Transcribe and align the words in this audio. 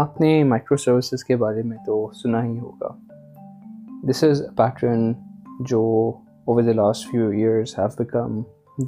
آپ 0.00 0.20
نے 0.20 0.42
micro 0.44 0.76
services 0.76 1.24
کے 1.24 1.36
بارے 1.36 1.62
میں 1.62 1.76
تو 1.86 2.10
سنا 2.14 2.44
ہی 2.44 2.58
ہوگا 2.58 2.88
دس 4.10 4.22
از 4.24 4.40
اے 4.42 4.48
پیٹرن 4.56 5.12
جو 5.60 5.80
over 6.44 6.62
the 6.62 6.72
last 6.72 7.10
few 7.10 7.28
years 7.28 7.78
have 7.78 7.88
become 7.98 8.40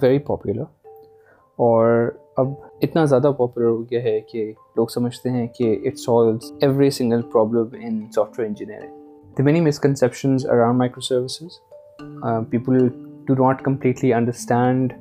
very 0.03 0.19
popular 0.19 0.62
اور 1.59 2.09
اب 2.37 2.53
اتنا 2.83 3.04
زیادہ 3.04 3.33
پاپولر 3.38 3.67
ہو 3.67 3.83
گیا 3.83 4.03
ہے 4.03 4.21
کہ 4.21 4.53
لوگ 4.76 4.87
سمجھتے 4.87 5.31
ہیں 5.31 5.47
کہ 5.47 5.76
it 5.85 5.99
solves 5.99 6.53
every 6.61 6.90
single 6.90 7.22
problem 7.22 7.76
in 7.81 8.01
soft 8.15 8.38
where 8.38 8.49
engineering 8.49 9.37
the 9.37 9.42
many 9.42 9.61
misconceptions 9.61 10.47
around 10.47 10.79
micro 10.79 11.01
services 11.01 11.61
people 12.51 12.88
do 13.26 13.35
not 13.35 13.63
completely 13.63 14.15
understand 14.15 14.92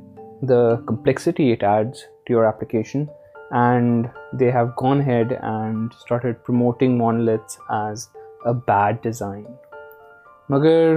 the 0.50 0.64
complexity 0.76 1.52
it 1.54 1.64
adds 1.64 2.04
to 2.26 2.34
your 2.34 2.44
application 2.44 3.04
have 3.54 4.66
gone 4.82 5.02
head 5.02 5.32
and 5.32 5.94
promoting 6.06 6.34
promoting 6.46 7.02
as 7.72 8.06
a 8.46 8.54
bad 8.68 8.96
design 9.02 9.44
مگر 10.50 10.96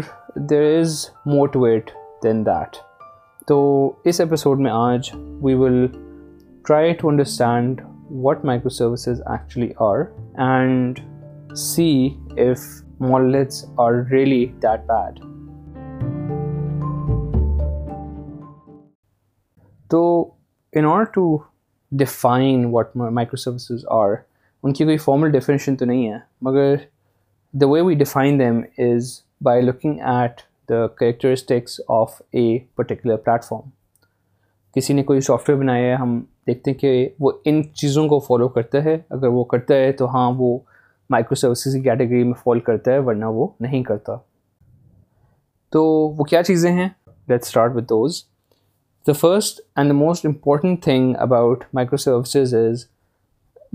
دیر 0.50 0.78
از 0.78 1.04
motivate 1.26 1.90
then 2.22 2.44
that 2.46 2.76
تو 3.46 3.58
اس 4.04 4.20
episode 4.20 4.60
میں 4.60 4.70
آج 4.70 5.10
we 5.42 5.54
will 5.54 5.86
try 6.66 6.92
to 6.92 7.08
understand 7.08 7.80
what 8.10 8.44
micro 8.44 8.68
services 8.68 9.20
actually 9.26 9.70
are 9.78 9.98
and 10.46 11.00
see 11.56 11.88
if 12.36 12.64
monoliths 13.00 13.64
are 13.76 13.92
really 14.10 14.44
that 14.62 14.86
bad 14.86 15.18
تو 19.90 20.06
in 20.72 20.84
order 20.84 21.12
to 21.12 21.36
define 21.92 22.64
what 22.64 22.96
micro 22.96 23.36
services 23.36 23.84
are 23.90 24.14
ان 24.64 24.72
کی 24.72 24.84
کوئی 24.84 24.96
formal 24.96 25.30
definition 25.30 25.76
تو 25.76 25.84
نہیں 25.84 26.12
ہے 26.12 26.18
مگر 26.42 26.74
the 27.54 27.66
way 27.66 27.80
we 27.80 27.94
define 27.94 28.38
them 28.38 28.60
is 28.78 29.12
by 29.40 29.62
looking 29.62 30.00
at 30.14 30.40
the 30.68 30.86
characteristics 30.86 31.80
of 31.88 32.20
a 32.30 32.46
particular 32.74 33.16
platform 33.16 33.68
کسی 34.76 34.94
نے 34.94 35.02
کوئی 35.02 35.20
سافٹ 35.20 35.48
ویئر 35.48 35.58
بنایا 35.58 35.88
ہے 35.88 35.94
ہم 35.94 36.20
دیکھتے 36.46 36.70
ہیں 36.70 36.78
کہ 36.78 37.08
وہ 37.20 37.32
ان 37.44 37.62
چیزوں 37.74 38.08
کو 38.08 38.18
فالو 38.18 38.48
کرتا 38.48 38.84
ہے 38.84 38.96
اگر 39.10 39.28
وہ 39.28 39.44
کرتا 39.44 39.74
ہے 39.74 39.92
تو 39.92 40.08
ہاں 40.08 40.30
وہ 40.38 40.58
مائکرو 41.10 41.34
سروسز 41.34 41.74
کی 41.74 41.80
کیٹیگری 41.82 42.22
میں 42.24 42.34
فال 42.44 42.60
کرتا 42.60 42.92
ہے 42.92 42.98
ورنہ 42.98 43.24
وہ 43.24 43.46
نہیں 43.60 43.82
کرتا 43.82 44.16
تو 45.72 45.84
وہ 46.10 46.24
کیا 46.24 46.42
چیزیں 46.42 46.70
ہیں 46.72 46.88
let 47.28 47.42
start 47.42 47.74
with 47.74 47.84
those 47.84 48.22
the 49.06 49.14
first 49.14 49.60
and 49.76 49.88
the 49.88 49.94
most 49.94 50.24
important 50.24 50.82
thing 50.82 51.14
about 51.16 51.64
microservices 51.72 52.52
is 52.52 52.88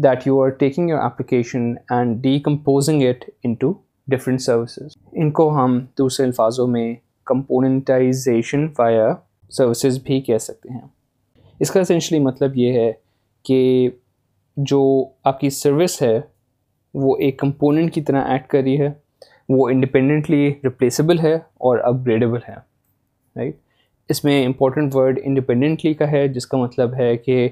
that 0.00 0.25
you 0.25 0.39
are 0.39 0.51
taking 0.51 0.89
your 0.89 1.01
application 1.01 1.79
and 1.89 2.21
decomposing 2.21 3.01
it 3.01 3.23
into 3.43 3.69
different 4.07 4.41
services 4.41 4.95
services 4.95 5.21
ان 5.21 5.31
کو 5.31 5.49
ہم 5.55 5.79
دوسرے 5.97 6.25
الفاظوں 6.25 6.67
میں 6.67 6.93
کمپوننٹائزیشن 7.27 8.67
فایر 8.73 9.13
سروسز 9.51 9.99
بھی 10.03 10.19
کہہ 10.21 10.37
سکتے 10.37 10.73
ہیں 10.73 10.87
اس 11.59 11.71
کا 11.71 11.79
اسینشلی 11.79 12.19
مطلب 12.19 12.57
یہ 12.57 12.79
ہے 12.79 12.91
کہ 13.45 13.89
جو 14.57 14.83
آپ 15.23 15.39
کی 15.39 15.49
سروس 15.49 16.01
ہے 16.01 16.19
وہ 16.93 17.15
ایک 17.19 17.39
کمپوننٹ 17.39 17.93
کی 17.93 18.01
طرح 18.01 18.23
ایڈ 18.23 18.47
کر 18.47 18.61
رہی 18.61 18.79
ہے 18.81 18.91
وہ 19.49 19.69
انڈیپینڈنٹلی 19.69 20.53
ریپلیسیبل 20.63 21.19
ہے 21.19 21.35
اور 21.35 21.79
اپ 21.79 22.05
گریڈیبل 22.05 22.39
ہے 22.49 22.53
رائٹ 22.53 23.37
right? 23.45 23.70
اس 24.09 24.23
میں 24.23 24.45
امپورٹنٹ 24.45 24.95
ورڈ 24.95 25.19
انڈیپینڈنٹلی 25.23 25.93
کا 25.93 26.11
ہے 26.11 26.27
جس 26.27 26.47
کا 26.47 26.57
مطلب 26.57 26.93
ہے 26.93 27.15
کہ 27.17 27.47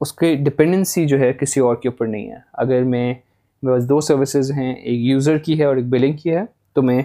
اس 0.00 0.12
کے 0.12 0.34
ڈپینڈنسی 0.34 1.06
جو 1.06 1.18
ہے 1.20 1.32
کسی 1.32 1.60
اور 1.60 1.76
کے 1.76 1.88
اوپر 1.88 2.06
نہیں 2.06 2.30
ہے 2.30 2.38
اگر 2.52 2.82
میں 2.82 3.12
میرے 3.62 3.72
پاس 3.72 3.88
دو 3.88 4.00
سروسز 4.00 4.50
ہیں 4.52 4.72
ایک 4.74 5.00
یوزر 5.00 5.38
کی 5.38 5.58
ہے 5.60 5.64
اور 5.64 5.76
ایک 5.76 5.88
بلنگ 5.88 6.16
کی 6.16 6.36
ہے 6.36 6.44
تو 6.72 6.82
میں 6.82 7.02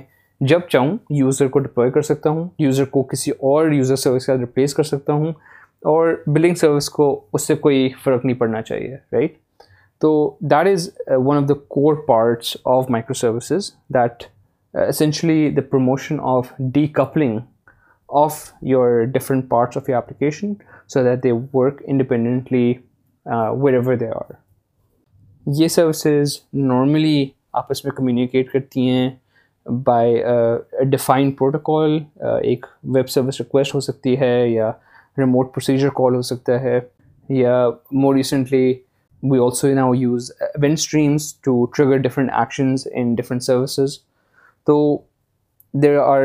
جب 0.42 0.60
چاہوں 0.70 0.98
یوزر 1.10 1.48
کو 1.48 1.60
ڈپلوائے 1.60 1.92
کر 1.92 2.02
سکتا 2.02 2.30
ہوں 2.30 2.48
یوزر 2.60 2.86
کو 2.86 3.04
کسی 3.04 3.32
اور 3.32 3.72
یوزر 3.72 3.96
سروس 3.96 4.26
کے 4.26 4.32
ساتھ 4.32 4.40
ریپلیس 4.40 4.74
کر 4.74 4.84
سکتا 4.84 5.14
ہوں 5.14 5.32
اور 5.84 6.16
بلنگ 6.28 6.56
سروس 6.56 6.90
کو 6.90 7.10
اس 7.34 7.48
سے 7.48 7.56
کوئی 7.56 7.90
فرق 8.04 8.26
نہیں 8.26 8.38
پڑنا 8.38 8.62
چاہیے 8.62 8.96
رائٹ 9.14 9.38
تو 10.02 10.14
that 10.42 10.68
is 10.68 10.90
one 11.18 11.38
of 11.38 11.50
the 11.50 11.54
core 11.68 11.96
parts 12.08 12.56
of 12.66 12.90
micro 12.90 13.14
services 13.14 13.72
that 13.94 14.24
essentially 14.74 15.50
the 15.50 15.62
promotion 15.62 16.18
of 16.22 16.52
D 16.74 16.86
coupling 16.88 17.40
of 18.10 18.42
your 18.64 19.04
different 19.06 19.50
parts 19.50 19.78
of 19.78 19.90
your 19.90 19.96
application 19.96 20.54
so 20.88 21.04
that 21.04 21.24
they 21.24 21.32
work 21.54 21.82
independently 21.88 22.74
where 23.62 23.74
ever 23.74 23.96
they 23.96 24.10
are 24.10 24.34
یہ 25.46 25.68
services 25.68 26.38
normally 26.54 27.28
آپس 27.54 27.86
میں 27.86 27.92
communicate 27.92 28.52
کرتی 28.52 28.90
ہیں 28.90 29.10
by 29.66 30.16
define 30.90 31.32
protocol 31.32 32.00
ایک 32.22 32.66
web 32.96 33.10
service 33.10 33.40
request 33.42 33.76
ہو 33.76 33.80
سکتی 33.80 34.20
ہے 34.20 34.36
یا 34.50 34.72
ریموٹ 35.18 35.54
پروسیجر 35.54 35.90
کال 35.96 36.16
ہو 36.16 36.22
سکتا 36.22 36.60
ہے 36.62 36.80
یا 37.30 37.68
more 37.94 38.16
recently 38.16 38.74
we 39.24 39.40
also 39.40 39.68
now 39.74 39.94
use 39.94 40.32
event 40.62 40.72
streams 40.72 41.34
to 41.36 41.66
trigger 41.66 41.98
different 41.98 42.32
actions 42.34 42.88
in 42.94 43.14
different 43.16 43.44
services 43.44 43.98
تو 44.68 44.76
there 45.74 45.98
are 45.98 46.26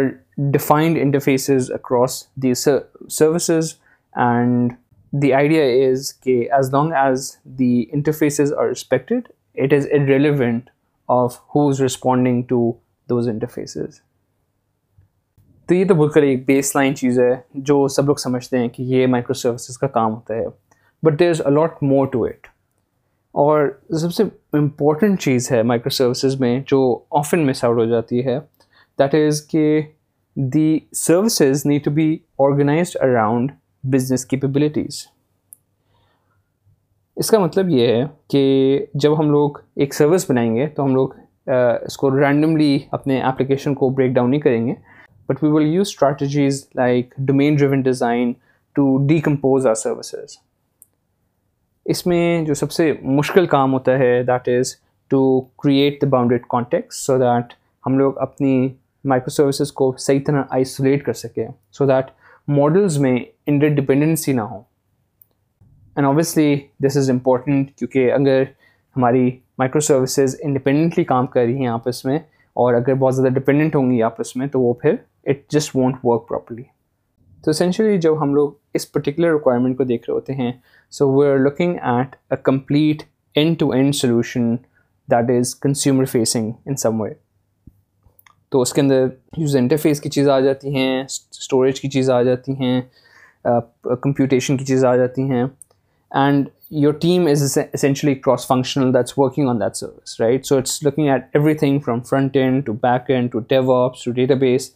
across 1.70 2.28
these 2.36 2.58
ser 2.58 2.88
services 3.08 3.76
and 4.14 4.76
the 5.12 5.34
idea 5.34 5.64
is 5.64 6.12
that 6.24 6.48
as 6.52 6.72
long 6.72 6.92
as 6.92 7.38
the 7.44 7.90
interfaces 7.92 8.56
are 8.56 8.68
respected 8.68 9.28
it 9.54 9.72
is 9.72 9.84
irrelevant 9.86 10.70
of 11.08 11.40
who's 11.48 11.80
responding 11.80 12.46
to 12.46 12.76
those 13.08 13.26
interfaces 13.26 14.00
تو 15.68 15.74
یہ 15.74 15.84
تو 15.84 16.20
ایک 16.20 16.46
base 16.46 16.76
line 16.76 16.96
چیز 16.96 17.20
ہے 17.20 17.40
جو 17.54 17.88
سب 17.88 18.06
لوگ 18.06 18.14
سمجھتے 18.14 18.58
ہیں 18.58 18.68
کہ 18.68 18.82
یہ 18.82 19.06
مائکرو 19.06 19.34
سروسز 19.34 19.78
کا 19.78 19.86
کام 19.86 20.14
ہوتا 20.14 20.34
ہے 20.34 20.46
but 21.02 21.18
there 21.20 21.30
is 21.30 21.40
a lot 21.44 21.82
more 21.82 22.06
to 22.06 22.24
it 22.24 22.46
اور 23.32 23.68
سب 23.90 24.14
سے 24.14 24.22
امپورٹنٹ 24.52 25.20
چیز 25.20 25.52
ہے 25.52 25.62
مائکرو 25.62 25.90
سروسز 25.90 26.40
میں 26.40 26.60
جو 26.66 26.98
آفن 27.10 27.46
مس 27.46 27.64
آؤٹ 27.64 27.76
ہو 27.78 27.84
جاتی 27.84 28.26
ہے 28.26 28.38
دیٹ 28.98 29.14
از 29.14 29.46
کہ 29.46 29.82
the 30.36 30.82
services 30.92 31.64
need 31.64 31.84
to 31.84 31.90
be 31.90 32.22
organized 32.38 32.96
around 33.00 33.56
business 33.84 34.24
capabilities 34.24 35.06
اس 37.16 37.30
کا 37.30 37.38
مطلب 37.38 37.68
یہ 37.68 37.86
ہے 37.86 38.04
کہ 38.28 38.42
جب 38.94 39.18
ہم 39.18 39.30
لوگ 39.30 39.58
ایک 39.76 39.94
سروس 39.94 40.24
بنائیں 40.30 40.54
گے 40.56 40.66
تو 40.66 40.84
ہم 40.84 40.94
لوگ 40.94 41.08
اس 41.82 41.96
کو 41.96 42.10
رینڈملی 42.10 42.78
اپنے 42.90 43.20
اپلیکیشن 43.22 43.74
کو 43.74 43.88
بریک 43.90 44.12
ڈاؤن 44.12 44.30
نہیں 44.30 44.40
کریں 44.40 44.66
گے 44.66 44.74
but 45.28 45.42
we 45.44 45.48
will 45.48 45.66
use 45.66 45.88
strategies 45.88 46.64
like 46.74 47.14
domain 47.18 47.56
driven 47.56 47.80
design 47.80 48.32
to 48.76 48.96
decompose 49.06 49.66
our 49.66 49.74
services 49.74 50.36
اس 51.86 52.06
میں 52.06 52.44
جو 52.44 52.54
سب 52.54 52.72
سے 52.72 52.92
مشکل 53.02 53.46
کام 53.46 53.72
ہوتا 53.72 53.98
ہے 53.98 54.22
that 54.22 54.48
is 54.48 54.74
to 55.10 55.40
create 55.58 56.02
the 56.02 56.08
bounded 56.08 56.46
context 56.48 56.92
so 56.92 57.18
that 57.18 57.52
ہم 57.84 57.98
لوگ 57.98 58.18
اپنی 58.18 58.68
مائکرو 59.04 59.30
سروسز 59.30 59.72
کو 59.72 59.92
صحیح 59.98 60.20
طرح 60.26 60.42
آئسولیٹ 60.50 61.04
کر 61.04 61.12
سکے 61.12 61.46
سو 61.72 61.86
دیٹ 61.86 62.10
ماڈلز 62.48 62.98
میں 62.98 63.18
انڈر 63.46 63.68
ڈپینڈنسی 63.74 64.32
نہ 64.32 64.40
ہو 64.40 64.60
and 65.96 66.06
obviously 66.06 66.56
this 66.86 66.96
is 66.96 67.10
important 67.10 67.70
کیونکہ 67.70 68.12
اگر 68.12 68.42
ہماری 68.96 69.30
مائکرو 69.58 69.80
سروسز 69.80 70.36
انڈیپینڈنٹلی 70.42 71.04
کام 71.04 71.26
کر 71.26 71.40
رہی 71.40 71.58
ہیں 71.58 71.68
آپس 71.68 72.04
میں 72.04 72.18
اور 72.56 72.74
اگر 72.74 72.94
بہت 72.94 73.14
زیادہ 73.16 73.32
ڈپینڈنٹ 73.32 73.74
ہوں 73.74 73.90
گی 73.90 74.02
آپس 74.02 74.34
میں 74.36 74.46
تو 74.46 74.60
وہ 74.60 74.72
پھر 74.74 74.94
it 75.26 75.50
just 75.50 75.76
won't 75.76 75.96
work 76.04 76.28
properly 76.28 76.62
تو 77.44 77.50
اسینشلی 77.50 77.98
جب 77.98 78.20
ہم 78.22 78.34
لوگ 78.34 78.50
اس 78.74 78.90
پرٹیکولر 78.92 79.32
ریکوائرمنٹ 79.32 79.76
کو 79.78 79.84
دیکھ 79.84 80.08
رہے 80.08 80.14
ہوتے 80.14 80.34
ہیں 80.34 80.52
so 80.92 81.10
we 81.12 81.26
are 81.26 81.38
looking 81.38 81.76
at 81.82 82.16
a 82.30 82.36
complete 82.42 83.02
end 83.34 83.58
to 83.58 83.70
end 83.70 83.94
solution 83.94 84.54
that 85.08 85.30
is 85.30 85.54
consumer 85.54 86.04
facing 86.04 86.50
in 86.66 86.76
some 86.76 87.00
way 87.00 87.10
تو 88.52 88.60
اس 88.60 88.72
کے 88.72 88.80
اندر 88.80 89.06
یوز 89.38 89.56
انٹرفیس 89.56 90.00
کی 90.00 90.10
چیزیں 90.10 90.32
آ 90.32 90.38
جاتی 90.40 90.74
ہیں 90.74 91.02
اسٹوریج 91.02 91.80
کی 91.80 91.88
چیزیں 91.88 92.14
آ 92.14 92.22
جاتی 92.22 92.52
ہیں 92.52 92.80
کمپیوٹیشن 94.02 94.56
کی 94.56 94.64
چیزیں 94.64 94.88
آ 94.88 94.96
جاتی 94.96 95.22
ہیں 95.22 95.44
and 96.10 96.48
your 96.70 96.92
team 96.92 97.26
is 97.26 97.42
essentially 97.72 98.14
cross 98.14 98.46
functional 98.46 98.92
that's 98.94 99.18
working 99.18 99.48
on 99.48 99.60
that 99.60 99.76
service 99.76 100.20
right 100.20 100.46
so 100.46 100.56
it's 100.56 100.82
looking 100.82 101.08
at 101.08 101.24
every 101.34 101.54
thing 101.54 101.78
from 101.78 102.00
front 102.00 102.36
end 102.36 102.64
to 102.66 102.72
back 102.72 103.10
end 103.10 103.32
to 103.32 103.38
due 103.48 103.88
to 104.04 104.12
data 104.12 104.34
base 104.34 104.70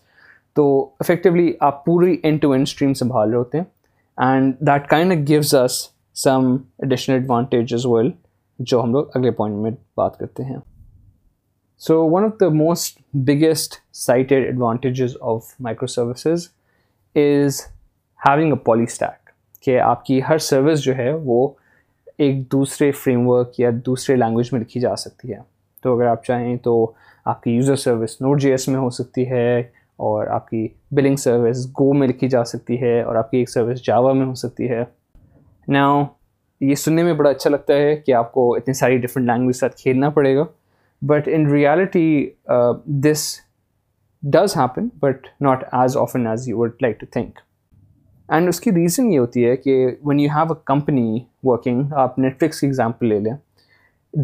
تو 0.57 0.67
effectively 1.01 1.53
آپ 1.61 1.85
پوری 1.85 2.17
end 2.23 2.41
to 2.43 2.51
end 2.53 2.67
stream 2.67 2.95
سنبھال 2.95 3.29
رہے 3.29 3.39
ہوتے 3.39 3.59
ہیں 3.59 3.65
and 4.19 4.55
that 4.61 4.87
kind 4.89 5.29
gives 5.29 5.55
us 5.55 5.81
some 6.17 6.57
additional 6.79 7.15
advantages 7.15 7.87
well 7.87 8.11
جو 8.59 8.83
ہم 8.83 8.93
لوگ 8.93 9.07
اگلے 9.15 9.31
پوائنٹ 9.31 9.57
میں 9.57 9.71
بات 9.97 10.19
کرتے 10.19 10.45
ہیں 10.45 10.57
So 11.87 12.07
one 12.07 12.25
of 12.25 12.39
the 12.39 12.49
most 12.49 13.01
biggest 13.25 13.83
cited 13.93 14.45
advantages 14.49 15.17
of 15.21 15.55
microservices 15.61 16.49
is 17.17 17.69
having 18.21 18.53
a 18.53 18.57
poly 18.57 18.87
stack 18.87 19.33
کہ 19.61 19.79
آپ 19.81 20.05
کی 20.05 20.21
ہر 20.29 20.39
سروس 20.39 20.81
جو 20.81 20.97
ہے 20.97 21.13
وہ 21.25 21.49
ایک 22.19 22.41
دوسرے 22.53 22.91
فریم 22.93 23.29
ورک 23.29 23.61
یا 23.61 23.71
دوسرے 23.87 24.17
لینگویج 24.17 24.53
میں 24.53 24.61
لکھی 24.61 24.81
جا 24.81 24.95
سکتی 24.97 25.33
ہے 25.33 25.39
تو 25.83 25.95
اگر 25.97 26.07
آپ 26.07 26.25
چاہیں 26.25 26.57
تو 26.57 26.93
آپ 27.25 27.43
کی 27.43 27.51
user 27.51 27.77
service 27.77 28.21
note 28.21 28.41
J 28.41 28.51
S 28.51 28.69
میں 28.69 28.81
ہو 28.81 28.91
سکتی 28.91 29.31
ہے 29.31 29.59
اور 29.97 30.27
آپ 30.27 30.49
کی 30.51 30.67
بلنگ 30.91 31.17
سروس 31.17 31.67
گو 31.81 31.93
میں 31.93 32.09
لکھی 32.09 32.29
جا 32.29 32.45
سکتی 32.45 32.83
ہے 32.83 33.01
اور 33.03 33.15
آپ 33.15 33.31
کی 33.31 33.39
ایک 33.39 33.51
سروس 33.51 33.87
جاوا 33.87 34.13
میں 34.13 34.27
ہو 34.27 34.35
سکتی 34.35 34.71
ہے 34.71 34.85
نا 35.69 35.87
یہ 36.61 36.75
سننے 36.75 37.03
میں 37.03 37.15
بڑا 37.15 37.31
اچھا 37.31 37.51
لگتا 37.51 37.75
ہے 37.75 37.97
کہ 37.97 38.15
آپ 38.15 38.33
کو 38.33 38.55
اتنی 38.55 38.75
ساری 38.75 38.99
ڈفرینٹ 38.99 39.29
لینگویج 39.29 39.57
ساتھ 39.57 39.77
کھیلنا 39.77 40.11
پڑے 40.11 40.37
گا 40.37 40.45
but 41.07 41.29
in 41.29 41.47
reality 41.51 42.09
this 43.03 43.25
does 44.23 44.57
happen 44.57 44.89
but 45.01 45.27
not 45.41 45.65
as 45.73 45.97
often 45.97 46.27
as 46.27 46.49
you 46.49 46.59
would 46.59 46.83
like 46.83 47.01
to 47.01 47.07
think 47.13 47.39
and 48.29 48.49
اس 48.49 48.61
کی 48.61 48.71
ریزن 48.73 49.13
یہ 49.13 49.19
ہوتی 49.19 49.47
ہے 49.47 49.57
کہ 49.57 49.75
when 50.05 50.21
you 50.21 50.29
have 50.35 50.53
a 50.53 50.61
company 50.67 51.19
working 51.45 51.93
آپ 51.97 52.19
نیٹفلکس 52.19 52.61
کی 52.61 52.67
ایگزامپل 52.67 53.09
لے 53.09 53.19
لیں 53.19 53.35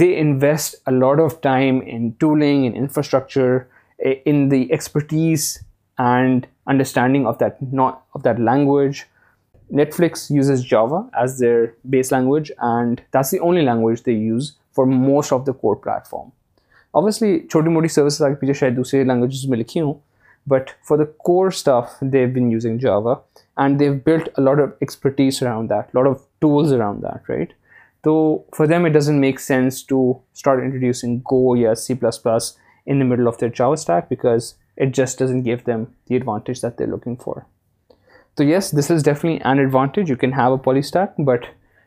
دے 0.00 0.15
invest 0.21 0.75
a 0.89 0.95
lot 0.95 1.21
of 1.21 1.41
time 1.41 1.81
in 1.87 2.09
tooling 2.21 2.65
in 2.65 2.73
infrastructure 2.77 3.59
in 3.99 4.51
the 4.51 4.63
expertise 4.63 5.57
and 5.99 6.47
understanding 6.67 7.27
of 7.27 7.41
that 7.41 7.63
of 7.79 8.25
that 8.25 8.41
language 8.41 9.03
net 9.71 9.95
flicks 9.95 10.31
uses 10.31 10.65
Java 10.71 11.03
as 11.13 11.41
their 11.41 11.65
base 11.91 12.13
language 12.13 12.53
and 12.59 13.01
the 13.15 13.39
only 13.39 13.63
language 13.63 14.07
they 14.07 14.13
use 14.13 14.51
for 14.77 14.85
most 14.87 15.33
of 15.33 15.47
the 15.47 15.53
core 15.53 15.77
platform 15.77 16.29
obviously 16.95 17.39
چھوٹی 17.41 17.71
موٹی 17.71 17.89
services 17.89 18.23
آگے 18.23 18.35
پیچھے 18.35 18.53
شاید 18.53 18.77
دوسرے 18.77 19.03
languages 19.05 19.49
میں 19.49 19.59
لکھی 19.59 19.81
ہوں 19.81 19.93
but 20.47 20.71
for 20.89 20.99
the 20.99 21.05
core 21.19 21.47
stuff 21.47 21.91
they 22.13 22.25
been 22.27 22.51
using 22.53 22.79
Java 22.79 23.15
and 23.57 23.81
they 23.81 23.91
built 24.07 24.39
lot 24.39 24.61
of 24.61 24.69
expertise 24.81 25.43
around 25.43 25.71
that 25.71 25.95
lot 25.95 26.07
of 26.07 26.23
tools 26.39 26.73
around 26.73 27.03
that 27.03 27.31
right 27.31 27.53
تو 28.05 28.13
for 28.57 28.67
them 28.67 28.85
it 28.85 28.93
doesn't 28.93 29.21
make 29.21 29.41
sense 29.41 29.85
to 29.87 30.01
start 30.11 30.63
introducing 30.63 31.19
Go 31.33 31.57
یا 31.57 31.75
C 31.75 31.95
plus 31.95 32.23
plus 32.23 32.53
in 32.87 33.01
the 33.01 33.05
middle 33.05 33.29
of 33.29 33.41
their 33.41 33.51
Java 33.55 33.73
stack 33.73 34.09
because 34.11 34.53
it 34.79 34.95
just 34.97 35.19
doesn't 35.19 35.45
give 35.45 35.57
them 35.67 35.85
the 35.85 36.15
advantage 36.15 36.63
that 36.63 36.79
they 36.79 36.87
looking 36.87 37.15
for 37.25 37.41
تو 38.39 38.45
yes 38.45 38.71
this 38.79 38.91
is 38.91 39.05
definitely 39.05 39.39
an 39.45 39.59
advantage 39.59 40.11
you 40.11 40.17
can 40.17 40.33
have 40.33 40.53
a 40.53 40.61
poly 40.65 40.79
stack 40.79 41.21
but 41.21 41.45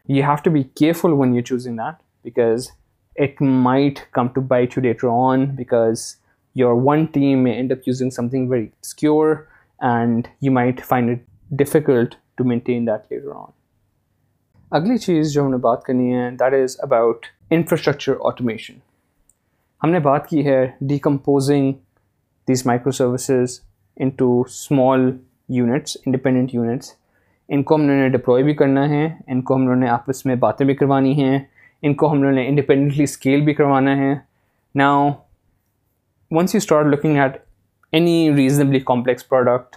you 0.09 0.23
have 0.23 0.35
to 0.43 0.51
be 0.51 0.63
careful 0.75 1.13
when 1.13 1.35
you 1.35 1.41
choosing 1.41 1.77
that 1.77 2.01
because 2.25 2.67
it 3.15 3.39
might 3.39 4.05
come 4.11 4.29
to 4.31 4.41
bite 4.41 4.75
you 4.75 4.81
later 4.81 5.09
on 5.09 5.55
because 5.55 6.17
your 6.55 6.75
one 6.75 7.07
team 7.07 7.43
may 7.43 7.53
end 7.53 7.71
up 7.71 7.85
using 7.85 8.11
something 8.11 8.49
very 8.49 8.71
obscure 8.79 9.47
and 9.79 10.29
you 10.39 10.51
might 10.51 10.81
find 10.81 11.09
it 11.09 11.25
difficult 11.55 12.15
to 12.37 12.43
maintain 12.43 12.85
that 12.85 13.11
later 13.11 13.33
on 13.33 13.51
اگلی 14.71 14.97
چیز 14.97 15.33
جو 15.33 15.43
ہم 15.43 15.51
نے 15.51 15.57
بات 15.57 15.83
کرنی 15.83 16.13
ہے 16.13 16.29
that 16.39 16.53
is 16.53 16.75
about 16.83 17.25
infrastructure 17.49 18.13
automation 18.25 18.73
ہم 19.81 19.89
نے 19.89 19.99
بات 19.99 20.27
کی 20.27 20.45
ہے 20.45 20.65
decomposing 20.81 21.71
these 22.47 22.65
micro 22.65 22.91
services 22.91 23.59
in 23.97 24.09
to 24.09 24.41
small 24.41 25.11
units 25.49 25.97
independent 26.05 26.53
units 26.55 26.91
ان 27.49 27.63
کو 27.63 27.75
ہم 27.75 27.81
نے 27.81 28.09
ڈپلوائے 28.09 28.43
بھی 28.43 28.53
کرنا 28.53 28.89
ہے 28.89 29.05
ان 29.27 29.41
کو 29.41 29.55
ہم 29.55 29.73
نے 29.79 29.89
آپس 29.89 30.25
میں 30.25 30.35
باتیں 30.35 30.65
بھی 30.67 30.75
کروانی 30.75 31.13
ہیں 31.23 31.39
ان 31.83 31.93
کو 31.93 32.11
ہم 32.11 32.23
لوگوں 32.23 32.35
نے 32.35 32.47
انڈیپینڈنٹلی 32.47 33.03
اسکیل 33.03 33.41
بھی 33.41 33.53
کروانا 33.53 33.95
ہے 33.97 34.13
now 34.75 35.09
once 36.31 36.55
you 36.55 36.57
start 36.57 36.85
looking 36.85 37.17
at 37.17 37.37
any 37.93 38.31
reasonably 38.35 38.79
complex 38.85 39.27
product 39.29 39.75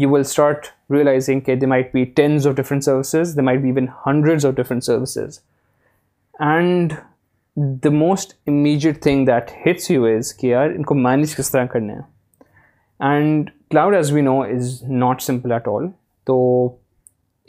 you 0.00 0.10
will 0.10 0.20
start 0.20 0.66
realizing 0.92 1.40
کہ 1.40 1.54
they 1.54 1.66
might 1.66 1.94
be 1.94 2.04
tens 2.16 2.46
of 2.48 2.54
different 2.56 2.84
services 2.84 3.36
they 3.36 3.42
might 3.42 3.60
be 3.60 3.68
even 3.68 3.86
hundreds 4.06 4.46
of 4.46 4.54
different 4.54 4.84
services 4.84 5.38
and 6.34 6.92
the 7.84 7.90
most 7.90 8.34
immediate 8.46 9.02
thing 9.02 9.26
that 9.26 9.50
hits 9.66 9.90
you 9.90 10.04
is 10.06 10.34
کہ 10.34 10.46
یار 10.46 10.70
ان 10.70 10.82
کو 10.82 10.94
manage 10.94 11.34
کس 11.36 11.50
طرح 11.50 11.66
کرنا 11.66 11.92
ہے 11.92 12.00
and 13.00 13.50
cloud 13.70 13.94
as 13.94 14.12
we 14.12 14.20
know 14.20 14.40
is 14.42 14.82
not 14.90 15.22
simple 15.22 15.52
at 15.52 15.68
all 15.68 15.88
تو 16.26 16.38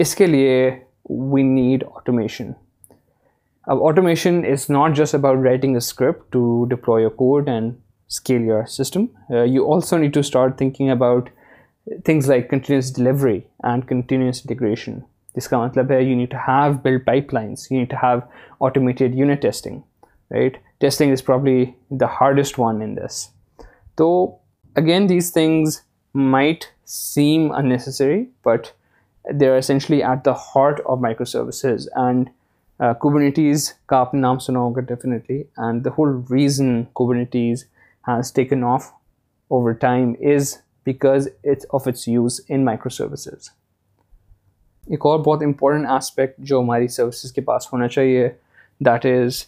اس 0.00 0.15
کے 0.15 0.25
لیے 0.25 0.69
وی 1.09 1.43
نیڈ 1.43 1.83
آٹومیشن 1.91 2.51
اب 3.69 3.83
automation 3.87 4.41
is 4.51 4.65
not 4.69 4.95
just 4.97 5.15
about 5.15 5.45
writing 5.45 5.71
a 5.71 5.77
script 5.77 6.31
to 6.33 6.65
deploy 6.69 6.99
your 6.99 7.09
code 7.15 7.49
and 7.49 7.73
scale 8.09 8.45
your 8.45 8.63
system 8.67 9.05
you 9.47 9.71
also 9.73 9.97
need 9.97 10.13
to 10.13 10.19
start 10.19 10.57
thinking 10.57 10.89
about 10.89 11.29
things 12.05 12.27
like 12.27 12.49
continuous 12.49 12.95
delivery 12.95 13.39
and 13.63 13.87
continuous 13.87 14.41
integration 14.43 14.97
جس 15.35 15.47
کا 15.47 15.63
مطلب 15.65 15.91
ہے 15.91 16.01
you 16.03 16.15
need 16.17 16.31
to 16.31 16.37
have 16.47 16.71
build 16.83 17.05
pipe 17.05 17.33
lines 17.33 17.71
you 17.71 17.79
need 17.79 17.85
to 17.85 17.97
have 18.03 18.19
automated 18.65 19.15
unit 19.15 19.41
testing 19.41 19.79
right 20.31 20.57
testing 20.81 21.11
is 21.11 21.25
probably 21.25 21.65
the 21.99 22.07
hardest 22.21 22.59
one 22.59 22.81
in 22.81 22.97
this 22.97 23.23
تو 23.97 24.09
again 24.75 25.07
these 25.09 25.31
things 25.33 25.79
might 26.15 26.63
seem 26.87 27.51
unnecessary 27.51 28.23
but 28.45 28.67
they 29.25 29.49
are 29.49 29.57
essentially 29.57 30.03
at 30.03 30.25
the 30.25 30.33
heart 30.47 30.81
of 30.85 30.99
micro 30.99 31.25
services 31.27 31.87
and 31.95 32.29
Kubernetes 32.79 33.71
کا 33.85 33.97
آپ 33.97 34.13
نے 34.13 34.19
نام 34.19 34.37
سنا 34.39 34.59
ہوگا 34.59 34.81
definitely 34.87 35.37
and 35.37 35.85
the 35.85 35.89
whole 35.89 36.15
reason 36.31 36.83
Kubernetes 36.93 37.63
has 38.05 38.31
taken 38.33 38.63
off 38.63 38.85
over 39.51 39.71
time 39.71 40.13
is 40.31 40.55
because 40.87 41.27
it's 41.43 41.65
of 41.69 41.87
it's 41.87 42.07
use 42.07 42.39
in 42.49 42.65
micro 42.65 42.89
services 42.89 43.49
ایک 44.83 45.05
اور 45.05 45.19
بہت 45.19 45.43
important 45.43 45.87
aspect 45.89 46.39
جو 46.39 46.59
ہماری 46.59 46.87
سروسز 46.87 47.31
کے 47.33 47.41
پاس 47.41 47.71
ہونا 47.73 47.87
چاہیے 47.87 48.29
that 48.81 49.05
is 49.05 49.43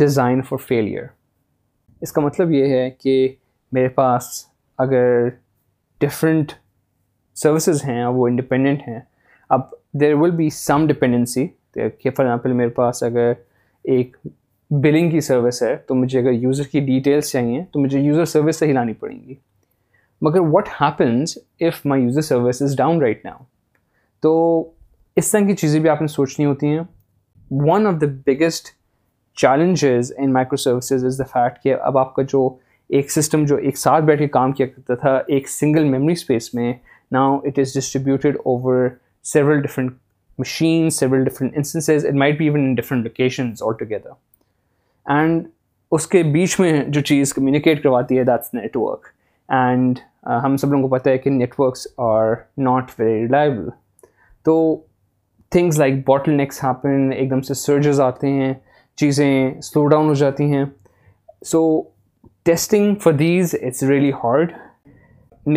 design 0.00 0.42
for 0.42 0.58
failure 0.58 1.06
اس 2.02 2.12
کا 2.12 2.20
مطلب 2.20 2.50
یہ 2.50 2.76
ہے 2.76 2.90
کہ 2.90 3.16
میرے 3.72 3.88
پاس 3.88 4.30
اگر 4.78 5.28
ڈفرینٹ 6.00 6.52
سروسز 7.36 7.84
ہیں 7.84 8.04
وہ 8.06 8.28
انڈیپینڈنٹ 8.28 8.88
ہیں 8.88 9.00
اب 9.50 9.60
there 10.00 10.14
will 10.14 10.30
be 10.30 10.50
some 10.50 10.86
dependency 10.86 11.46
کہ 11.74 12.10
فار 12.10 12.24
ایگزامپل 12.24 12.52
میرے 12.52 12.68
پاس 12.68 13.02
اگر 13.02 13.32
ایک 13.84 14.16
بلنگ 14.70 15.10
کی 15.10 15.20
سروس 15.20 15.62
ہے 15.62 15.74
تو 15.76 15.94
مجھے 15.94 16.18
اگر 16.18 16.32
یوزر 16.32 16.64
کی 16.64 16.80
ڈیٹیلس 16.80 17.30
چاہیے 17.32 17.64
تو 17.72 17.80
مجھے 17.80 18.00
یوزر 18.00 18.24
سروس 18.24 18.56
سے 18.56 18.66
ہی 18.66 18.72
لانی 18.72 18.92
پڑیں 18.92 19.18
گی 19.18 19.34
مگر 20.22 20.40
what 20.40 20.68
happens 20.80 21.38
if 21.60 21.84
my 21.86 22.02
user 22.02 22.20
service 22.20 22.62
is 22.62 22.76
down 22.76 23.00
right 23.02 23.24
now 23.24 23.42
تو 24.22 24.32
اس 25.16 25.30
طرح 25.30 25.46
کی 25.46 25.54
چیزیں 25.56 25.80
بھی 25.80 25.88
آپ 25.88 26.00
نے 26.00 26.06
سوچنی 26.06 26.44
ہوتی 26.44 26.66
ہیں 26.66 26.82
one 27.50 27.86
of 27.86 28.00
the 28.00 28.06
biggest 28.26 28.68
challenges 29.36 30.12
in 30.18 30.32
micro 30.32 30.56
services 30.56 31.04
is 31.04 31.18
the 31.18 31.24
fact 31.24 31.62
کہ 31.62 31.74
اب 31.74 31.98
آپ 31.98 32.14
کا 32.14 32.22
جو 32.22 32.48
ایک 32.90 33.10
سسٹم 33.10 33.44
جو 33.44 33.56
ایک 33.56 33.78
ساتھ 33.78 34.04
بیٹھ 34.04 34.18
کے 34.18 34.28
کام 34.28 34.52
کیا 34.52 34.66
کرتا 34.66 34.94
تھا 34.94 35.16
ایک 35.26 35.48
سنگل 35.48 35.84
میموری 35.84 36.12
اسپیس 36.12 36.52
میں 36.54 36.72
now 37.12 37.36
it 37.36 37.58
is 37.58 37.74
distributed 37.74 38.36
over 38.36 38.88
several 39.24 39.62
different 39.62 39.92
machines, 40.38 40.96
several 40.96 41.24
different 41.24 41.54
instances. 41.54 42.04
It 42.04 42.14
might 42.14 42.38
be 42.38 42.46
even 42.46 42.64
in 42.64 42.74
different 42.74 43.04
locations 43.04 43.62
altogether. 43.62 44.14
And 45.06 45.44
اس 45.92 46.06
کے 46.06 46.22
بیچ 46.32 46.58
میں 46.60 46.72
جو 46.84 47.00
چیز 47.00 47.32
کمیونیکیٹ 47.34 47.82
کرواتی 47.82 48.18
ہے 48.18 48.24
دیٹس 48.24 48.54
نیٹ 48.54 48.76
ورک 48.76 49.06
اینڈ 49.48 49.98
ہم 50.44 50.56
سب 50.56 50.72
لوگوں 50.72 50.88
کو 50.88 50.96
پتہ 50.96 51.08
ہے 51.08 51.18
کہ 51.18 51.30
net 51.30 51.54
works 51.58 51.86
are 51.98 52.34
not 52.58 52.90
very 52.98 53.20
reliable 53.20 53.68
تو 54.46 54.54
things 55.52 55.78
like 55.78 55.94
bottle 56.06 56.32
next 56.32 56.62
happen 56.64 57.12
ایک 57.12 57.30
دم 57.30 57.40
سے 57.40 57.54
سرجز 57.54 58.00
آتے 58.00 58.30
ہیں 58.30 58.52
چیزیں 58.98 59.60
سلو 59.62 59.86
ڈاؤن 59.88 60.08
ہو 60.08 60.14
جاتی 60.14 60.52
ہیں 60.52 60.64
so 61.46 61.60
testing 62.46 62.94
for 62.94 63.12
these 63.12 63.54
it's 63.62 63.82
really 63.82 64.10
hard 64.24 64.52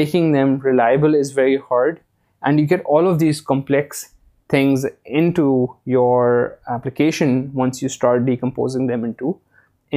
making 0.00 0.34
them 0.34 0.56
reliable 0.66 1.16
is 1.16 1.38
very 1.38 1.56
hard 1.72 2.00
and 2.44 2.60
you 2.60 2.66
get 2.70 2.84
all 2.90 3.08
of 3.08 3.20
these 3.20 3.42
complex 3.42 4.06
things 4.50 4.86
into 5.06 5.76
your 5.86 6.58
application 6.68 7.54
once 7.54 7.82
you 7.82 7.90
start 7.90 8.26
decomposing 8.26 8.88
them 8.88 9.04
into 9.04 9.36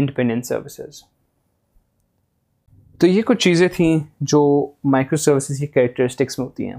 independent 0.00 0.47
services 0.47 1.03
تو 3.01 3.07
یہ 3.07 3.23
کچھ 3.23 3.39
چیزیں 3.39 3.69
تھیں 3.75 3.99
جو 4.21 4.41
micro 4.85 5.17
services 5.17 5.59
کی 5.59 5.67
characteristics 5.67 6.39
میں 6.39 6.47
ہوتی 6.47 6.67
ہیں 6.67 6.75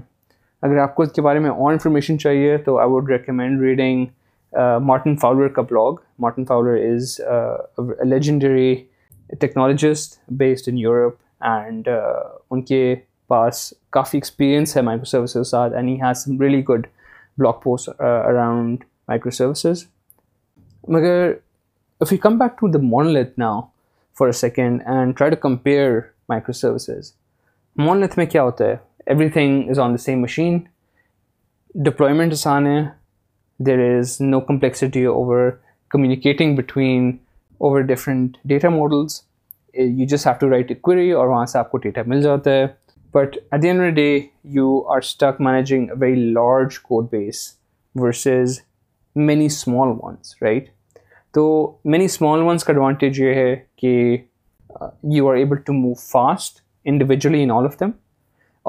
اگر 0.62 0.78
آپ 0.78 0.94
کو 0.94 1.02
اس 1.02 1.12
کے 1.12 1.22
بارے 1.22 1.38
میں 1.38 1.50
اور 1.50 1.72
انفارمیشن 1.72 2.18
چاہیے 2.18 2.56
تو 2.56 2.76
I 2.78 2.90
would 2.90 3.10
recommend 3.10 3.62
reading 3.62 4.04
Martin 4.82 5.16
Fowler 5.16 5.48
کا 5.48 5.62
blog 5.62 5.94
Martin 6.18 6.44
Fowler 6.44 6.76
is 6.84 7.20
legendary 8.04 8.74
technologist 9.40 10.18
based 10.30 10.68
in 10.68 10.78
Europe 10.78 11.16
and 11.40 11.88
ان 12.50 12.62
کے 12.62 12.94
پاس 13.28 13.72
کافی 13.90 14.18
ایکسپیرئنس 14.18 14.76
ہے 14.76 14.82
مائکرو 14.82 15.04
سروسز 15.04 15.50
ساتھ 15.50 15.74
and 15.74 15.88
he 15.88 15.94
has 16.02 16.24
some 16.24 16.40
really 16.40 16.62
good 16.64 16.86
blog 17.38 17.62
post 17.62 18.00
around 18.00 18.84
micro 19.08 19.30
services 19.30 19.84
مگر 20.88 21.32
if 22.00 22.12
you 22.12 22.18
come 22.18 22.38
back 22.38 22.58
to 22.58 22.68
the 22.68 22.78
monolith 22.82 23.38
now 23.38 23.60
for 24.16 24.26
a 24.26 24.32
second 24.32 24.82
and 24.86 25.16
try 25.18 25.34
to 25.34 25.40
compare 25.40 25.98
micro 26.28 26.52
services 26.52 27.12
monolith 27.76 28.18
میں 28.18 28.26
کیا 28.26 28.42
ہوتا 28.42 28.64
ہے 28.64 28.76
every 29.06 29.28
thing 29.28 29.70
is 29.70 29.78
on 29.80 29.92
the 29.92 30.02
same 30.02 30.20
machine 30.20 30.58
deployment 31.74 32.32
آسان 32.32 32.66
ہے 32.66 32.80
there 33.60 33.78
is 33.88 34.16
no 34.20 34.40
complexity 34.40 35.04
over 35.06 35.50
communicating 35.90 36.56
between 36.56 37.10
over 37.60 37.80
different 37.80 38.36
data 38.44 38.68
models 38.68 39.20
you 39.74 40.06
just 40.06 40.26
have 40.26 40.34
to 40.40 40.50
write 40.50 40.70
a 40.70 40.74
query 40.74 41.10
اور 41.12 41.26
وہاں 41.26 41.46
سے 41.46 41.58
آپ 41.58 41.70
کو 41.70 41.78
ڈیٹا 41.78 42.02
مل 42.06 42.22
جاتا 42.22 42.50
ہے 42.50 42.66
but 43.14 43.36
at 43.52 43.96
the 43.96 44.20
you 44.54 44.80
are 44.88 44.98
stuck 44.98 45.40
managing 45.40 45.90
a 45.90 45.94
very 46.00 46.30
large 46.32 46.78
code 46.80 47.10
base 47.10 47.42
versus 47.94 48.58
many 49.16 49.46
small 49.46 49.88
ones 50.02 50.42
right 50.42 50.68
تو 51.34 51.44
many 51.84 52.04
small 52.04 52.42
ones 52.42 52.64
کا 52.64 52.72
ایڈوانٹیج 52.72 53.20
یہ 53.20 53.34
ہے 53.34 53.54
کہ 53.76 54.16
you 55.10 55.28
are 55.28 55.36
able 55.36 55.56
to 55.56 55.72
move 55.72 55.94
fast 56.02 56.60
individually 56.86 57.42
in 57.42 57.50
all 57.50 57.66
of 57.66 57.80
them 57.80 57.90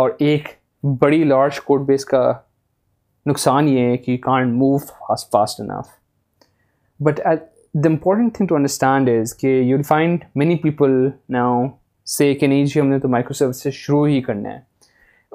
اور 0.00 0.12
ایک 0.20 0.48
بڑی 0.84 1.24
large 1.24 1.60
code 1.62 1.82
بیس 1.82 2.06
کا 2.06 2.32
نقصان 3.25 3.68
یہ 3.68 3.90
ہے 3.90 3.98
کہ 3.98 4.18
کار 4.18 4.44
move 4.44 4.78
fast 4.78 5.32
fast 5.32 5.62
enough 5.62 5.88
but 7.00 7.20
the 7.20 7.90
important 7.90 8.36
thing 8.36 8.48
to 8.48 8.56
understand 8.56 9.10
is 9.10 9.36
کہ 9.38 9.48
you 9.62 9.82
find 9.88 10.24
many 10.36 10.56
people 10.56 11.10
now 11.30 11.63
say 12.08 12.34
کہ 12.34 12.48
نہیں 12.48 12.66
جی 12.66 12.80
ہم 12.80 12.88
نے 12.88 13.00
تو 13.00 13.08
مائکرو 13.08 13.34
سروسز 13.34 13.74
شروع 13.74 14.08
ہی 14.08 14.22
کرنا 14.22 14.50
ہے 14.50 14.60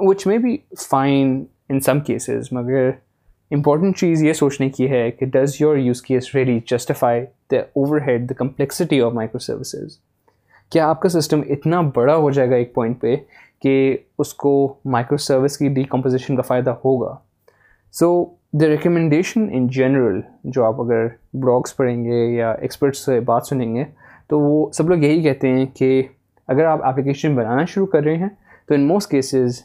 وچ 0.00 0.27
may 0.27 0.39
be 0.39 0.57
fine 0.89 1.45
in 1.69 1.81
some 1.81 2.01
cases 2.01 2.49
مگر 2.53 2.91
امپورٹنٹ 3.51 3.97
چیز 3.97 4.23
یہ 4.25 4.33
سوچنے 4.33 4.69
کی 4.71 4.91
ہے 4.91 5.11
کہ 5.11 5.27
does 5.27 5.57
your 5.61 5.77
use 5.77 6.03
case 6.03 6.35
really 6.35 6.59
justify 6.67 7.25
the 7.51 7.57
over 7.57 8.01
head 8.07 8.29
the 8.31 8.35
complexity 8.35 9.01
of 9.01 9.13
micro 9.13 9.39
services 9.39 9.99
کیا 10.73 10.89
آپ 10.89 11.01
کا 11.03 11.09
سسٹم 11.09 11.43
اتنا 11.49 11.81
بڑا 11.95 12.17
ہو 12.17 12.31
جائے 12.31 12.51
گا 12.51 12.57
ایک 12.57 12.75
پوائنٹ 12.75 13.01
پہ 13.01 13.15
کہ 13.63 13.97
اس 14.19 14.35
کو 14.35 14.53
مائکرو 14.85 15.17
سروس 15.17 15.57
کی 15.59 15.69
ڈیکمپوزیشن 15.69 16.37
کا 16.37 16.43
فائدہ 16.43 16.75
ہوگا 16.85 17.15
so 17.95 18.25
the 18.53 18.67
recommendation 18.67 19.49
in 19.53 19.67
general 19.69 20.21
جو 20.45 20.65
آپ 20.65 20.81
اگر 20.81 21.07
بلاگس 21.35 21.77
پڑھیں 21.77 22.05
گے 22.05 22.25
یا 22.27 22.51
ایکسپرٹس 22.51 23.05
سے 23.05 23.19
بات 23.21 23.47
سنیں 23.47 23.75
گے 23.75 23.85
تو 24.27 24.41
وہ 24.41 24.71
سب 24.73 24.89
لوگ 24.89 25.03
یہی 25.03 25.23
کہتے 25.23 25.49
ہیں 25.49 25.67
کہ 25.75 26.03
اگر 26.49 26.65
آپ 26.65 26.85
اپلیکیشن 26.85 27.35
بنانا 27.37 27.65
شروع 27.65 27.87
کر 27.87 28.03
رہے 28.03 28.17
ہیں 28.17 28.29
تو 28.69 28.75
in 28.75 28.87
most 28.87 29.11
cases 29.11 29.61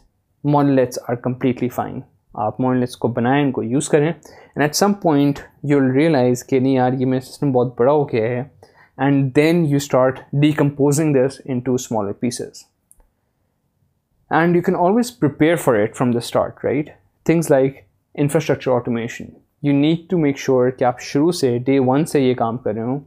مونلیٹس 0.43 0.99
are 1.09 1.15
completely 1.15 1.69
fine 1.69 1.99
آپ 2.37 2.59
مونلیٹس 2.59 2.97
کو 2.97 3.07
بنائیں 3.07 3.43
ان 3.43 3.51
کو 3.51 3.63
یوز 3.63 3.89
کریں 3.89 4.07
and 4.07 4.61
at 4.61 4.75
some 4.75 4.93
point 4.93 5.39
you 5.63 5.77
will 5.77 5.91
realise 5.91 6.43
کہ 6.43 6.59
نہیں 6.59 6.73
یار 6.73 6.93
یہ 6.93 7.05
میرا 7.05 7.21
سسٹم 7.21 7.51
بہت 7.51 7.73
بڑا 7.79 7.91
ہو 7.91 8.03
گیا 8.05 8.29
ہے 8.29 8.43
and 8.97 9.35
then 9.35 9.65
you 9.65 9.75
start 9.75 10.19
decomposing 10.41 11.15
this 11.15 11.39
in 11.45 11.59
to 11.59 11.73
smaller 11.73 12.11
pieces 12.11 12.63
and 14.31 14.55
you 14.55 14.61
can 14.61 14.75
always 14.75 15.17
prepare 15.19 15.55
for 15.55 15.75
it 15.75 15.95
from 15.95 16.11
the 16.11 16.17
start 16.17 16.65
right 16.65 16.89
things 17.25 17.51
like 17.51 17.77
infrastructure 18.15 18.71
automation 18.71 19.25
you 19.63 19.73
need 19.73 20.09
to 20.09 20.17
make 20.17 20.37
sure 20.37 20.69
کہ 20.69 20.83
آپ 20.83 21.01
شروع 21.01 21.31
سے 21.31 21.57
day 21.57 21.79
one 21.79 22.05
سے 22.05 22.21
یہ 22.21 22.33
کام 22.33 22.57
کر 22.57 22.73
رہے 22.73 22.81
ہوں 22.81 22.99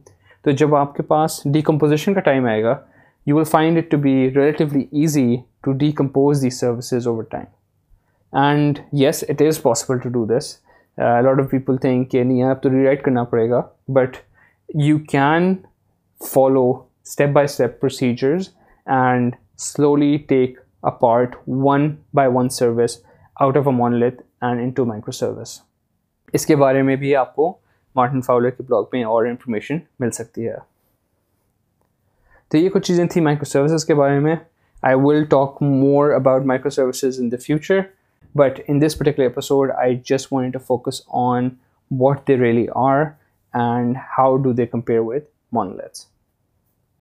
تو 0.45 0.51
جب 0.51 0.75
آپ 0.75 0.95
کے 0.95 1.03
پاس 1.03 1.41
ڈیکمپوزیشن 1.53 2.13
کا 2.13 2.19
ٹائم 2.19 2.45
آئے 2.45 2.63
گا 2.63 2.75
you 3.27 3.35
will 3.35 3.43
find 3.43 3.77
it 3.77 3.89
to 3.91 3.97
be 3.97 4.13
relatively 4.35 4.85
easy 4.91 5.35
to 5.63 5.71
decompose 5.77 6.41
the 6.41 6.49
services 6.49 7.07
over 7.07 7.23
time 7.23 7.45
and 8.33 8.79
yes 8.93 9.23
it 9.29 9.41
is 9.41 9.61
possible 9.61 9.97
to 9.99 10.09
do 10.09 10.25
this 10.25 10.55
lot 10.97 11.39
of 11.39 11.49
people 11.49 11.77
think 11.77 12.11
کہ 12.11 12.23
نیو 12.23 12.47
ایپ 12.47 12.61
تو 12.61 12.69
ری 12.69 12.85
رائٹ 12.85 13.03
کرنا 13.03 13.23
پڑے 13.23 13.49
گا 13.49 13.61
but 13.87 14.15
you 14.69 14.97
can 15.09 15.53
follow 16.21 16.71
step 16.71 17.29
by 17.29 17.45
step 17.45 17.79
procedures 17.79 18.49
and 18.87 19.35
slowly 19.57 20.17
take 20.27 20.59
a 20.83 20.89
part 20.99 21.35
one 21.47 21.89
by 22.13 22.29
one 22.33 22.49
service 22.49 22.97
out 23.35 23.57
of 23.57 23.67
a 23.67 23.73
moon 23.73 23.99
lathe 23.99 24.21
and 24.41 24.61
in 24.61 24.69
to 24.69 24.85
micro 24.85 25.11
service 25.11 25.59
اس 26.33 26.45
کے 26.45 26.55
بارے 26.55 26.81
میں 26.81 26.95
بھی 26.95 27.15
آپ 27.15 27.35
کو 27.35 27.53
مارٹن 27.95 28.21
فاولر 28.21 28.49
کے 28.49 28.63
بلاگ 28.63 28.83
میں 28.93 29.03
اور 29.03 29.25
انفارمیشن 29.25 29.77
مل 29.99 30.11
سکتی 30.11 30.47
ہے 30.47 30.76
تو 32.51 32.57
یہ 32.57 32.69
کچھ 32.69 32.87
چیزیں 32.87 33.05
تھیں 33.05 33.23
مائکرو 33.23 33.45
سروسز 33.45 33.85
کے 33.85 33.93
بارے 33.93 34.19
میں 34.19 34.35
I 34.83 34.95
will 34.95 35.23
talk 35.23 35.61
more 35.61 36.11
about 36.11 36.45
micro 36.45 36.69
services 36.69 37.19
in 37.19 37.31
the 37.31 37.37
future 37.45 37.79
but 38.35 38.59
in 38.67 38.81
this 38.81 38.97
particular 38.97 39.27
episode 39.27 39.71
I 39.77 39.95
just 40.05 40.33
want 40.33 40.53
to 40.53 40.59
focus 40.59 41.01
on 41.07 41.49
what 41.91 42.27
they 42.27 42.37
really 42.37 42.65
are 42.75 43.03
and 43.53 43.95
how 44.17 44.37
do 44.37 44.51
they 44.51 44.65
compare 44.65 44.99
with 44.99 45.21
مونلٹس 45.51 46.05